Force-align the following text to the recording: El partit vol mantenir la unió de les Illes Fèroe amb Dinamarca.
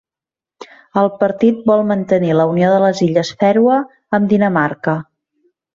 El 1.01 1.11
partit 1.19 1.59
vol 1.73 1.85
mantenir 1.91 2.33
la 2.41 2.49
unió 2.55 2.73
de 2.77 2.81
les 2.87 3.05
Illes 3.11 3.35
Fèroe 3.45 3.79
amb 4.19 4.35
Dinamarca. 4.37 5.03